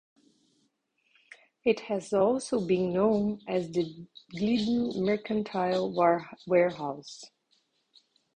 It 1.63 1.81
has 1.81 2.11
also 2.11 2.65
been 2.65 2.91
known 2.91 3.39
as 3.47 3.69
the 3.69 4.07
Glidden 4.31 5.05
Mercantile 5.05 5.93
Warehouse. 6.47 7.21